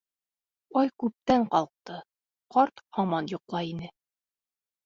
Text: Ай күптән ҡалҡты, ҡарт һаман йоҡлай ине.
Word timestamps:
Ай 0.81 0.89
күптән 1.03 1.45
ҡалҡты, 1.51 1.99
ҡарт 2.57 2.83
һаман 2.99 3.33
йоҡлай 3.35 3.73
ине. 3.75 3.93